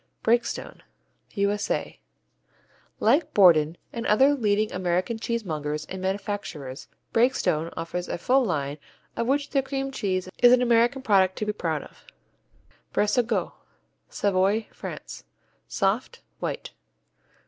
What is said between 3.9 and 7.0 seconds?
and other leading American cheesemongers and manufacturers,